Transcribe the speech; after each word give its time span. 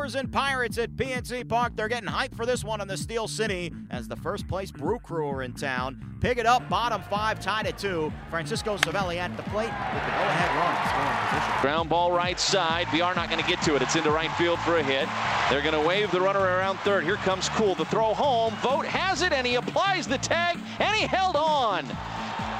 Brewers 0.00 0.14
and 0.14 0.32
Pirates 0.32 0.78
at 0.78 0.96
PNC 0.96 1.46
Park. 1.46 1.76
They're 1.76 1.86
getting 1.86 2.08
hyped 2.08 2.34
for 2.34 2.46
this 2.46 2.64
one 2.64 2.80
in 2.80 2.88
the 2.88 2.96
Steel 2.96 3.28
City 3.28 3.70
as 3.90 4.08
the 4.08 4.16
first 4.16 4.48
place 4.48 4.70
Brew 4.70 4.98
Crew 4.98 5.28
are 5.28 5.42
in 5.42 5.52
town. 5.52 6.16
Pick 6.22 6.38
it 6.38 6.46
up, 6.46 6.66
bottom 6.70 7.02
five, 7.02 7.38
tied 7.38 7.66
at 7.66 7.76
two. 7.76 8.10
Francisco 8.30 8.78
Cervelli 8.78 9.16
at 9.16 9.36
the 9.36 9.42
plate 9.42 9.68
with 9.68 10.02
the 10.02 10.10
go-ahead 10.10 10.56
run. 10.56 11.60
Ground 11.60 11.90
ball 11.90 12.12
right 12.12 12.40
side. 12.40 12.86
VR 12.86 13.14
not 13.14 13.28
going 13.28 13.42
to 13.42 13.46
get 13.46 13.60
to 13.60 13.76
it. 13.76 13.82
It's 13.82 13.94
into 13.94 14.10
right 14.10 14.32
field 14.36 14.58
for 14.60 14.78
a 14.78 14.82
hit. 14.82 15.06
They're 15.50 15.60
going 15.60 15.78
to 15.78 15.86
wave 15.86 16.10
the 16.12 16.20
runner 16.22 16.40
around 16.40 16.78
third. 16.78 17.04
Here 17.04 17.16
comes 17.16 17.50
Kuhl. 17.50 17.74
The 17.74 17.84
throw 17.84 18.14
home. 18.14 18.54
Vogt 18.62 18.86
has 18.86 19.20
it, 19.20 19.34
and 19.34 19.46
he 19.46 19.56
applies 19.56 20.08
the 20.08 20.16
tag, 20.16 20.58
and 20.78 20.96
he 20.96 21.06
held 21.06 21.36
on. 21.36 21.84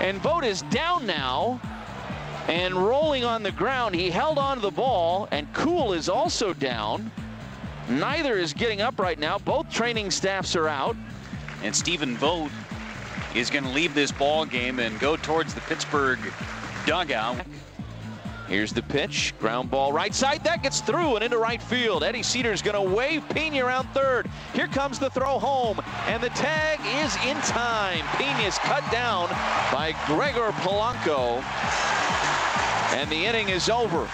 And 0.03 0.21
Vogt 0.21 0.45
is 0.45 0.61
down 0.65 1.07
now 1.07 1.59
and 2.49 2.75
rolling 2.75 3.25
on 3.25 3.43
the 3.43 3.53
ground. 3.53 3.95
He 3.95 4.11
held 4.11 4.37
on 4.37 4.59
to 4.59 4.61
the 4.61 4.71
ball, 4.71 5.27
and 5.31 5.51
Kuhl 5.55 5.95
is 5.95 6.11
also 6.11 6.53
down. 6.53 7.11
Neither 7.89 8.39
is 8.39 8.53
getting 8.53 8.81
up 8.81 8.99
right 8.99 9.19
now. 9.19 9.39
Both 9.39 9.71
training 9.71 10.11
staffs 10.11 10.55
are 10.55 10.69
out. 10.69 10.97
And 11.63 11.75
Stephen 11.75 12.17
Vogt 12.17 12.53
is 13.35 13.51
going 13.51 13.65
to 13.65 13.71
leave 13.71 13.95
this 13.95 14.11
ball 14.11 14.45
game 14.45 14.79
and 14.79 14.99
go 14.99 15.17
towards 15.17 15.55
the 15.55 15.61
Pittsburgh 15.63 16.19
dugout. 16.87 17.45
Here's 18.49 18.73
the 18.73 18.83
pitch. 18.83 19.33
Ground 19.39 19.71
ball 19.71 19.93
right 19.93 20.13
side. 20.13 20.43
That 20.43 20.65
gets 20.65 20.81
through 20.81 21.15
and 21.15 21.23
into 21.23 21.39
right 21.39 21.63
field. 21.63 22.03
Eddie 22.03 22.25
Sedar's 22.25 22.63
going 22.63 22.75
to 22.75 22.95
wave 22.95 23.23
Piña 23.29 23.65
around 23.65 23.87
third. 23.91 24.29
Here 24.55 24.67
comes 24.67 24.99
the 24.99 25.09
throw 25.11 25.39
home. 25.39 25.81
And 26.07 26.21
the 26.21 26.31
tag 26.31 26.81
is 27.05 27.15
in 27.25 27.41
time. 27.43 28.01
Piña's 28.19 28.59
cut 28.59 28.83
down 28.91 29.29
by 29.73 29.95
Gregory 30.07 30.51
Polanco. 30.65 31.41
And 32.99 33.09
the 33.09 33.25
inning 33.25 33.51
is 33.51 33.71
over. 33.71 34.09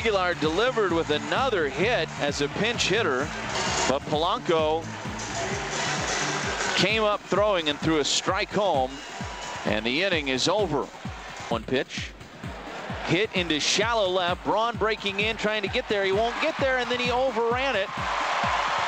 Aguilar 0.00 0.32
delivered 0.32 0.92
with 0.92 1.10
another 1.10 1.68
hit 1.68 2.08
as 2.22 2.40
a 2.40 2.48
pinch 2.48 2.88
hitter. 2.88 3.28
But 3.86 4.00
Polanco 4.08 4.82
came 6.76 7.02
up 7.02 7.20
throwing 7.24 7.68
and 7.68 7.78
threw 7.78 7.98
a 7.98 8.04
strike 8.04 8.50
home. 8.50 8.90
And 9.66 9.84
the 9.84 10.02
inning 10.02 10.28
is 10.28 10.48
over. 10.48 10.84
One 11.50 11.64
pitch. 11.64 12.12
Hit 13.08 13.28
into 13.34 13.60
shallow 13.60 14.08
left. 14.08 14.42
Braun 14.42 14.78
breaking 14.78 15.20
in, 15.20 15.36
trying 15.36 15.60
to 15.60 15.68
get 15.68 15.86
there. 15.90 16.02
He 16.06 16.12
won't 16.12 16.40
get 16.40 16.56
there, 16.56 16.78
and 16.78 16.90
then 16.90 16.98
he 16.98 17.10
overran 17.10 17.76
it. 17.76 17.88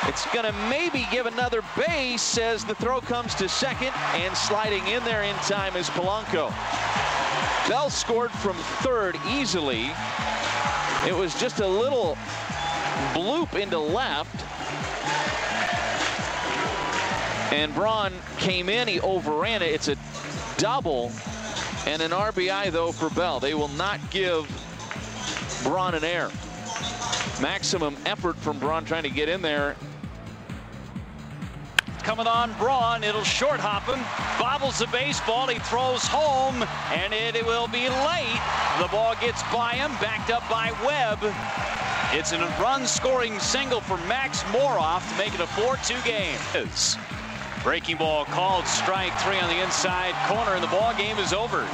It's 0.07 0.25
going 0.33 0.45
to 0.45 0.53
maybe 0.67 1.05
give 1.11 1.27
another 1.27 1.61
base 1.77 2.39
as 2.39 2.65
the 2.65 2.73
throw 2.73 3.01
comes 3.01 3.35
to 3.35 3.47
second, 3.47 3.93
and 4.15 4.35
sliding 4.35 4.87
in 4.87 5.03
there 5.03 5.21
in 5.21 5.35
time 5.45 5.75
is 5.75 5.91
Polanco. 5.91 6.49
Bell 7.69 7.91
scored 7.91 8.31
from 8.31 8.55
third 8.81 9.15
easily. 9.29 9.91
It 11.07 11.13
was 11.13 11.37
just 11.39 11.59
a 11.59 11.67
little 11.67 12.17
bloop 13.13 13.59
into 13.59 13.77
left. 13.77 14.33
And 17.53 17.75
Braun 17.75 18.13
came 18.37 18.69
in, 18.69 18.87
he 18.87 18.99
overran 19.01 19.61
it. 19.61 19.71
It's 19.73 19.89
a 19.89 19.97
double 20.57 21.11
and 21.85 22.01
an 22.01 22.11
RBI, 22.11 22.71
though, 22.71 22.91
for 22.91 23.09
Bell. 23.09 23.39
They 23.41 23.53
will 23.53 23.67
not 23.69 23.99
give 24.11 24.47
Braun 25.63 25.93
an 25.93 26.05
air. 26.05 26.29
Maximum 27.41 27.97
effort 28.05 28.37
from 28.37 28.57
Braun 28.59 28.85
trying 28.85 29.03
to 29.03 29.09
get 29.09 29.27
in 29.27 29.41
there. 29.41 29.75
Coming 32.03 32.27
on 32.27 32.51
Braun, 32.59 33.01
it'll 33.01 33.23
short 33.23 33.61
hop 33.61 33.83
him. 33.83 34.03
Bobbles 34.37 34.77
the 34.77 34.87
baseball, 34.87 35.47
he 35.47 35.57
throws 35.59 36.03
home, 36.03 36.67
and 36.91 37.13
it, 37.13 37.35
it 37.37 37.45
will 37.45 37.69
be 37.69 37.87
late. 37.87 38.41
The 38.77 38.89
ball 38.91 39.15
gets 39.21 39.41
by 39.53 39.79
him, 39.79 39.89
backed 40.01 40.29
up 40.29 40.43
by 40.49 40.75
Webb. 40.83 41.19
It's 42.11 42.33
a 42.33 42.39
run 42.61 42.85
scoring 42.85 43.39
single 43.39 43.79
for 43.79 43.95
Max 44.05 44.43
Moroff 44.51 45.09
to 45.11 45.17
make 45.17 45.33
it 45.33 45.39
a 45.39 45.47
4-2 45.55 46.03
game. 46.03 46.37
Breaking 47.63 47.95
ball 47.95 48.25
called 48.25 48.67
strike 48.67 49.17
three 49.19 49.39
on 49.39 49.47
the 49.47 49.63
inside 49.63 50.13
corner, 50.27 50.55
and 50.55 50.63
the 50.63 50.67
ball 50.67 50.93
game 50.95 51.17
is 51.19 51.31
over. 51.31 51.65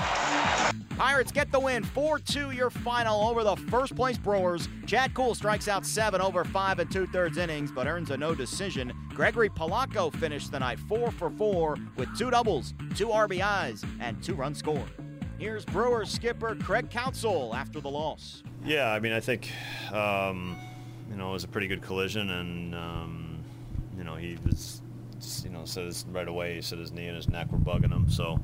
Pirates 0.99 1.31
get 1.31 1.49
the 1.49 1.57
win 1.57 1.81
4-2 1.81 2.53
your 2.53 2.69
final 2.69 3.25
over 3.29 3.41
the 3.41 3.55
first 3.55 3.95
place 3.95 4.17
Brewers. 4.17 4.67
Chad 4.85 5.13
Kuhl 5.13 5.33
strikes 5.33 5.69
out 5.69 5.85
seven 5.85 6.19
over 6.19 6.43
five 6.43 6.79
and 6.79 6.91
two 6.91 7.07
thirds 7.07 7.37
innings, 7.37 7.71
but 7.71 7.87
earns 7.87 8.09
a 8.09 8.17
no 8.17 8.35
decision. 8.35 8.91
Gregory 9.15 9.49
Polanco 9.49 10.13
finished 10.13 10.51
the 10.51 10.59
night 10.59 10.77
four 10.77 11.09
for 11.09 11.29
four 11.29 11.77
with 11.95 12.13
two 12.17 12.29
doubles, 12.29 12.73
two 12.95 13.07
RBIs, 13.07 13.87
and 14.01 14.21
two 14.21 14.35
runs 14.35 14.57
scored. 14.57 14.91
Here's 15.37 15.63
Brewers 15.63 16.11
skipper 16.11 16.53
Craig 16.55 16.89
Counsell 16.89 17.55
after 17.55 17.79
the 17.79 17.89
loss. 17.89 18.43
Yeah, 18.65 18.91
I 18.91 18.99
mean, 18.99 19.13
I 19.13 19.21
think 19.21 19.53
um, 19.93 20.57
you 21.09 21.15
know 21.15 21.29
it 21.29 21.33
was 21.33 21.45
a 21.45 21.47
pretty 21.47 21.67
good 21.67 21.81
collision, 21.81 22.29
and 22.29 22.75
um, 22.75 23.39
you 23.97 24.03
know 24.03 24.15
he 24.15 24.37
was 24.45 24.81
you 25.45 25.49
know 25.49 25.63
said 25.63 25.85
his, 25.85 26.05
right 26.11 26.27
away 26.27 26.55
he 26.55 26.61
said 26.61 26.77
his 26.77 26.91
knee 26.91 27.07
and 27.07 27.15
his 27.15 27.29
neck 27.29 27.49
were 27.53 27.57
bugging 27.57 27.93
him, 27.93 28.09
so 28.09 28.37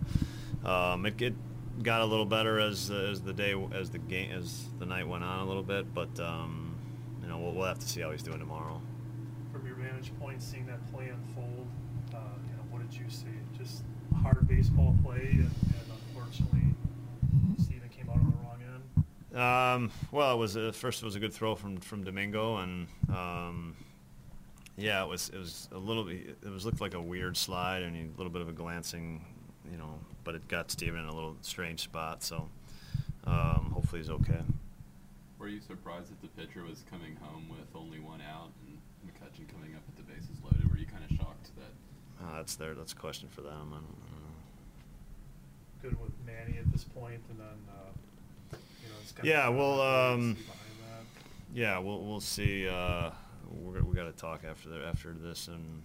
um, 0.63 1.05
it, 1.05 1.21
it 1.21 1.33
got 1.81 2.01
a 2.01 2.05
little 2.05 2.25
better 2.25 2.59
as 2.59 2.89
as 2.89 3.21
the 3.21 3.33
day 3.33 3.55
as 3.73 3.89
the 3.89 3.99
game 3.99 4.31
as 4.31 4.65
the 4.79 4.85
night 4.85 5.07
went 5.07 5.23
on 5.23 5.39
a 5.39 5.45
little 5.45 5.63
bit, 5.63 5.93
but 5.93 6.19
um, 6.19 6.75
you 7.21 7.27
know 7.27 7.37
we'll, 7.37 7.53
we'll 7.53 7.65
have 7.65 7.79
to 7.79 7.87
see 7.87 8.01
how 8.01 8.11
he's 8.11 8.23
doing 8.23 8.39
tomorrow. 8.39 8.81
From 9.51 9.65
your 9.65 9.75
vantage 9.75 10.11
point, 10.19 10.41
seeing 10.41 10.65
that 10.67 10.85
play 10.91 11.09
unfold, 11.09 11.67
uh, 12.13 12.17
you 12.49 12.55
know, 12.57 12.63
what 12.69 12.81
did 12.89 12.97
you 12.97 13.09
see? 13.09 13.27
Just 13.57 13.83
hard 14.21 14.47
baseball 14.47 14.95
play, 15.03 15.29
and, 15.31 15.39
and 15.39 15.91
unfortunately, 16.09 16.73
Steven 17.59 17.89
came 17.89 18.09
out 18.09 18.17
on 18.17 18.31
the 18.31 18.37
wrong 18.37 18.59
end. 18.61 19.37
Um, 19.39 19.91
well, 20.11 20.33
it 20.33 20.37
was 20.37 20.57
uh, 20.57 20.71
first 20.73 21.01
it 21.01 21.05
was 21.05 21.15
a 21.15 21.19
good 21.19 21.33
throw 21.33 21.55
from 21.55 21.77
from 21.77 22.03
Domingo, 22.03 22.57
and 22.57 22.87
um, 23.09 23.75
yeah, 24.77 25.03
it 25.03 25.07
was 25.07 25.29
it 25.29 25.37
was 25.37 25.69
a 25.71 25.77
little 25.77 26.03
bit 26.03 26.37
it 26.43 26.49
was 26.49 26.65
looked 26.65 26.81
like 26.81 26.93
a 26.93 27.01
weird 27.01 27.37
slide 27.37 27.83
and 27.83 27.95
a 27.95 28.17
little 28.17 28.31
bit 28.31 28.41
of 28.41 28.49
a 28.49 28.53
glancing, 28.53 29.23
you 29.71 29.77
know, 29.77 29.99
but 30.23 30.35
it 30.35 30.47
got 30.47 30.71
Steven 30.71 30.99
in 30.99 31.05
a 31.05 31.13
little 31.13 31.35
strange 31.41 31.81
spot. 31.81 32.23
So 32.23 32.49
um, 33.25 33.71
hopefully 33.73 34.01
he's 34.01 34.09
okay. 34.09 34.41
Were 35.39 35.47
you 35.47 35.59
surprised 35.61 36.09
that 36.11 36.21
the 36.21 36.27
pitcher 36.41 36.63
was 36.63 36.83
coming 36.89 37.15
home 37.21 37.47
with 37.49 37.67
only 37.75 37.99
one 37.99 38.21
out 38.21 38.49
and 38.65 38.77
McCutcheon 39.05 39.47
coming 39.53 39.75
up 39.75 39.81
with 39.87 39.97
the 39.97 40.13
bases 40.13 40.37
loaded? 40.43 40.69
Were 40.71 40.77
you 40.77 40.85
kind 40.87 41.03
of 41.09 41.15
shocked 41.17 41.49
that? 41.57 42.23
Uh, 42.25 42.37
that's 42.37 42.55
their 42.55 42.73
that's 42.73 42.93
a 42.93 42.95
question 42.95 43.27
for 43.29 43.41
them. 43.41 43.51
I 43.73 43.75
don't, 43.75 43.83
I 43.83 44.09
don't 44.11 44.21
know. 44.21 44.35
Good 45.81 46.01
with 46.01 46.13
Manny 46.25 46.57
at 46.57 46.71
this 46.71 46.83
point, 46.85 47.21
and 47.29 47.39
then 47.39 47.47
uh, 47.69 48.55
you 48.81 48.89
know, 48.89 48.95
it's 49.01 49.11
kind 49.11 49.27
Yeah, 49.27 49.47
of 49.47 49.55
well, 49.55 49.81
um, 49.81 50.33
that. 50.35 51.05
Yeah, 51.53 51.77
we'll 51.79 52.01
we'll 52.03 52.21
see. 52.21 52.67
Uh, 52.67 53.11
we're, 53.61 53.83
we 53.83 53.93
got 53.95 54.05
to 54.05 54.11
talk 54.13 54.41
after 54.49 54.69
the, 54.69 54.85
after 54.85 55.13
this 55.13 55.47
and 55.47 55.81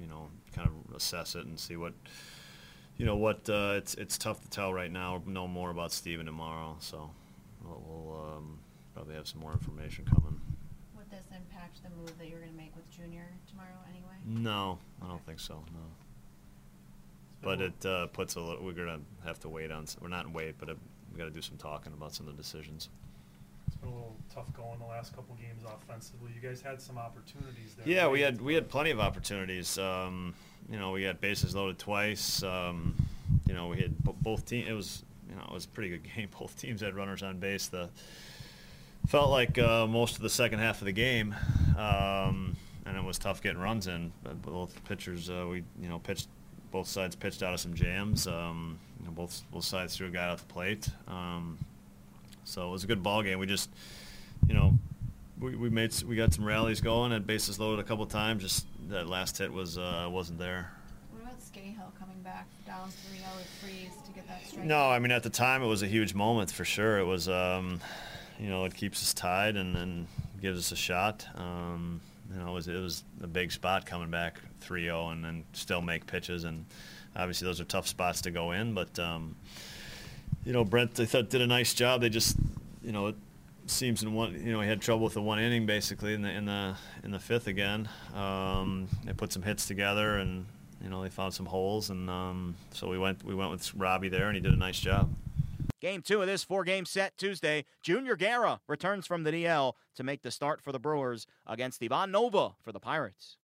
you 0.00 0.06
know 0.06 0.28
kind 0.54 0.68
of 0.68 0.94
assess 0.96 1.34
it 1.34 1.44
and 1.44 1.58
see 1.58 1.76
what 1.76 1.92
you 2.96 3.06
know 3.06 3.16
what 3.16 3.48
uh, 3.48 3.74
it's 3.76 3.94
it's 3.94 4.16
tough 4.18 4.40
to 4.42 4.50
tell 4.50 4.72
right 4.72 4.90
now. 4.90 5.20
We'll 5.24 5.32
know 5.34 5.48
more 5.48 5.70
about 5.70 5.92
Steven 5.92 6.26
tomorrow, 6.26 6.76
so 6.80 7.10
we'll, 7.64 7.82
we'll 7.86 8.32
um, 8.36 8.58
probably 8.94 9.14
have 9.14 9.26
some 9.26 9.40
more 9.40 9.52
information 9.52 10.04
coming. 10.04 10.40
Would 10.96 11.10
this 11.10 11.26
impact 11.34 11.82
the 11.82 11.90
move 11.90 12.16
that 12.18 12.28
you're 12.28 12.38
going 12.40 12.50
to 12.52 12.56
make 12.56 12.74
with 12.76 12.88
Junior 12.90 13.26
tomorrow 13.48 13.68
anyway? 13.88 14.14
No, 14.24 14.78
I 15.02 15.08
don't 15.08 15.24
think 15.26 15.40
so. 15.40 15.54
No. 15.72 15.80
But 17.42 17.60
it 17.60 17.86
uh, 17.86 18.06
puts 18.08 18.36
a 18.36 18.40
little. 18.40 18.64
We're 18.64 18.72
gonna 18.72 19.00
have 19.24 19.40
to 19.40 19.48
wait 19.48 19.72
on. 19.72 19.82
s- 19.84 19.96
We're 20.00 20.08
not 20.08 20.26
in 20.26 20.32
wait, 20.32 20.54
but 20.58 20.68
uh 20.68 20.74
we 21.12 21.18
got 21.18 21.24
to 21.24 21.30
do 21.30 21.42
some 21.42 21.58
talking 21.58 21.92
about 21.92 22.14
some 22.14 22.26
of 22.26 22.36
the 22.36 22.42
decisions. 22.42 22.88
It's 23.72 23.80
been 23.80 23.90
a 23.90 23.94
little 23.94 24.16
tough 24.34 24.52
going 24.52 24.78
the 24.78 24.84
last 24.84 25.14
couple 25.16 25.34
games 25.36 25.62
offensively. 25.64 26.30
You 26.34 26.46
guys 26.46 26.60
had 26.60 26.80
some 26.80 26.98
opportunities 26.98 27.74
there. 27.74 27.88
Yeah, 27.88 28.08
we 28.08 28.20
had 28.20 28.42
we 28.42 28.54
had 28.54 28.68
plenty 28.68 28.90
of 28.90 29.00
opportunities. 29.00 29.78
Um, 29.78 30.34
you 30.70 30.78
know, 30.78 30.90
we 30.90 31.04
had 31.04 31.20
bases 31.22 31.54
loaded 31.54 31.78
twice. 31.78 32.42
Um, 32.42 32.94
you 33.48 33.54
know, 33.54 33.68
we 33.68 33.78
had 33.78 33.94
both 34.04 34.44
teams. 34.44 34.68
It 34.68 34.74
was 34.74 35.04
you 35.28 35.34
know 35.34 35.42
it 35.48 35.54
was 35.54 35.64
a 35.64 35.68
pretty 35.68 35.88
good 35.90 36.02
game. 36.16 36.28
Both 36.38 36.58
teams 36.60 36.82
had 36.82 36.94
runners 36.94 37.22
on 37.22 37.38
base. 37.38 37.68
The 37.68 37.88
felt 39.06 39.30
like 39.30 39.58
uh, 39.58 39.86
most 39.86 40.16
of 40.16 40.22
the 40.22 40.30
second 40.30 40.58
half 40.58 40.80
of 40.80 40.84
the 40.84 40.92
game, 40.92 41.34
um, 41.78 42.54
and 42.84 42.96
it 42.96 43.02
was 43.02 43.18
tough 43.18 43.42
getting 43.42 43.58
runs 43.58 43.86
in. 43.86 44.12
But 44.22 44.42
both 44.42 44.84
pitchers, 44.84 45.30
uh, 45.30 45.46
we 45.48 45.64
you 45.80 45.88
know 45.88 45.98
pitched. 45.98 46.28
Both 46.70 46.88
sides 46.88 47.14
pitched 47.16 47.42
out 47.42 47.52
of 47.52 47.60
some 47.60 47.74
jams. 47.74 48.26
Um, 48.26 48.78
you 49.00 49.06
know, 49.06 49.12
both 49.12 49.42
both 49.50 49.64
sides 49.64 49.96
threw 49.96 50.08
a 50.08 50.10
guy 50.10 50.28
out 50.28 50.38
the 50.38 50.44
plate. 50.44 50.88
Um, 51.08 51.58
so 52.44 52.68
it 52.68 52.70
was 52.70 52.84
a 52.84 52.86
good 52.86 53.02
ball 53.02 53.22
game. 53.22 53.38
We 53.38 53.46
just, 53.46 53.70
you 54.46 54.54
know, 54.54 54.78
we, 55.40 55.56
we 55.56 55.70
made 55.70 56.00
we 56.04 56.16
got 56.16 56.32
some 56.32 56.44
rallies 56.44 56.80
going. 56.80 57.12
Had 57.12 57.26
bases 57.26 57.58
loaded 57.58 57.84
a 57.84 57.86
couple 57.86 58.06
times. 58.06 58.42
Just 58.42 58.66
that 58.88 59.08
last 59.08 59.38
hit 59.38 59.52
was 59.52 59.78
uh, 59.78 60.08
wasn't 60.10 60.38
there. 60.38 60.70
What 61.10 61.22
about 61.22 61.40
Scahill 61.40 61.98
coming 61.98 62.20
back 62.22 62.46
down 62.66 62.88
3-0 62.88 63.36
with 63.36 63.46
freeze 63.60 63.90
to 64.06 64.12
get 64.12 64.26
that 64.28 64.46
strike? 64.46 64.64
No, 64.64 64.90
I 64.90 64.98
mean 64.98 65.12
at 65.12 65.22
the 65.22 65.30
time 65.30 65.62
it 65.62 65.66
was 65.66 65.82
a 65.82 65.86
huge 65.86 66.14
moment 66.14 66.50
for 66.50 66.64
sure. 66.64 66.98
It 66.98 67.06
was, 67.06 67.28
um, 67.28 67.80
you 68.38 68.48
know, 68.48 68.64
it 68.64 68.74
keeps 68.74 69.02
us 69.02 69.12
tied 69.14 69.56
and 69.56 69.74
then 69.74 70.06
gives 70.40 70.58
us 70.58 70.72
a 70.72 70.76
shot. 70.76 71.26
Um, 71.34 72.00
you 72.32 72.38
know, 72.38 72.50
it 72.50 72.54
was, 72.54 72.68
it 72.68 72.80
was 72.80 73.04
a 73.22 73.26
big 73.26 73.52
spot 73.52 73.84
coming 73.84 74.10
back 74.10 74.40
3-0 74.62 75.12
and 75.12 75.24
then 75.24 75.44
still 75.52 75.82
make 75.82 76.06
pitches. 76.06 76.44
And 76.44 76.64
obviously 77.14 77.46
those 77.46 77.60
are 77.60 77.64
tough 77.64 77.86
spots 77.86 78.22
to 78.22 78.30
go 78.30 78.52
in. 78.52 78.74
But, 78.74 78.98
um, 78.98 79.36
you 80.44 80.52
know, 80.52 80.64
Brent, 80.64 80.98
I 80.98 81.04
thought, 81.04 81.30
did 81.30 81.40
a 81.40 81.46
nice 81.46 81.74
job. 81.74 82.00
They 82.00 82.08
just, 82.08 82.36
you 82.82 82.92
know, 82.92 83.08
it 83.08 83.16
seems 83.66 84.02
in 84.02 84.12
one, 84.14 84.34
you 84.44 84.52
know, 84.52 84.60
he 84.60 84.68
had 84.68 84.80
trouble 84.80 85.04
with 85.04 85.14
the 85.14 85.22
one 85.22 85.38
inning 85.38 85.66
basically 85.66 86.14
in 86.14 86.22
the 86.22 86.30
in 86.30 86.44
the 86.46 86.76
in 87.04 87.10
the 87.10 87.18
fifth 87.18 87.46
again. 87.46 87.88
Um, 88.14 88.88
they 89.04 89.12
put 89.12 89.32
some 89.32 89.42
hits 89.42 89.66
together 89.66 90.18
and 90.18 90.46
you 90.82 90.90
know 90.90 91.02
they 91.02 91.10
found 91.10 91.32
some 91.32 91.46
holes 91.46 91.90
and 91.90 92.10
um, 92.10 92.56
so 92.72 92.88
we 92.88 92.98
went 92.98 93.24
we 93.24 93.34
went 93.34 93.50
with 93.50 93.72
Robbie 93.74 94.08
there 94.08 94.26
and 94.26 94.34
he 94.34 94.40
did 94.40 94.52
a 94.52 94.56
nice 94.56 94.80
job. 94.80 95.14
Game 95.80 96.02
two 96.02 96.20
of 96.20 96.28
this 96.28 96.44
four 96.44 96.64
game 96.64 96.84
set 96.84 97.16
Tuesday. 97.16 97.64
Junior 97.82 98.14
Guerra 98.14 98.60
returns 98.68 99.06
from 99.06 99.24
the 99.24 99.32
DL 99.32 99.74
to 99.96 100.04
make 100.04 100.22
the 100.22 100.30
start 100.30 100.60
for 100.60 100.70
the 100.70 100.78
Brewers 100.78 101.26
against 101.46 101.82
Ivan 101.82 102.12
Nova 102.12 102.52
for 102.62 102.72
the 102.72 102.80
Pirates. 102.80 103.36